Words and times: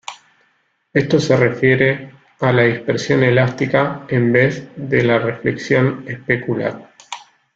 Esto 0.93 1.19
se 1.19 1.37
refiere 1.37 2.11
a 2.39 2.51
la 2.51 2.63
dispersión 2.63 3.21
elástica 3.23 4.07
en 4.09 4.31
vez 4.33 4.67
de 4.75 5.19
reflexión 5.19 6.03
especular. 6.07 6.91